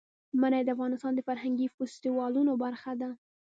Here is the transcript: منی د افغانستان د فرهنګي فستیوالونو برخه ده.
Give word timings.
منی 0.41 0.61
د 0.63 0.69
افغانستان 0.75 1.11
د 1.15 1.19
فرهنګي 1.27 1.67
فستیوالونو 1.75 2.51
برخه 2.63 2.91
ده. 3.01 3.09